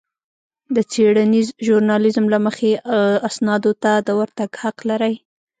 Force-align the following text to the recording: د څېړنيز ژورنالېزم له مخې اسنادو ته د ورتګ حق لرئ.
د 0.75 0.77
څېړنيز 0.91 1.47
ژورنالېزم 1.65 2.25
له 2.33 2.39
مخې 2.45 2.71
اسنادو 3.29 3.71
ته 3.83 3.91
د 4.07 4.09
ورتګ 4.19 4.51
حق 4.61 4.77
لرئ. 4.89 5.15